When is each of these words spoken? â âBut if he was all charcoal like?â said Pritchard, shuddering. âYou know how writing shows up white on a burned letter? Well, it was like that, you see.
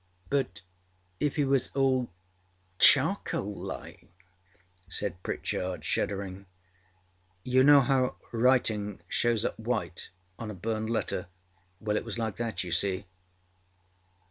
â 0.31 0.43
âBut 0.43 0.61
if 1.19 1.35
he 1.35 1.45
was 1.45 1.69
all 1.75 2.11
charcoal 2.79 3.53
like?â 3.55 4.07
said 4.87 5.21
Pritchard, 5.21 5.85
shuddering. 5.85 6.47
âYou 7.45 7.63
know 7.63 7.81
how 7.81 8.15
writing 8.31 8.99
shows 9.07 9.45
up 9.45 9.59
white 9.59 10.09
on 10.39 10.49
a 10.49 10.55
burned 10.55 10.89
letter? 10.89 11.27
Well, 11.79 11.97
it 11.97 12.03
was 12.03 12.17
like 12.17 12.37
that, 12.37 12.63
you 12.63 12.71
see. 12.71 13.05